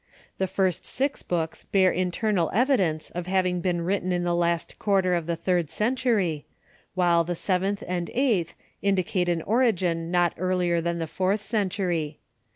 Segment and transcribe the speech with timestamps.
[0.39, 5.13] The first six books bear internal evidence of having been written in the last quarter
[5.13, 6.47] of the third century,
[6.95, 12.17] while the sev enth and eighth indicate an origin not earlier than the fourth century.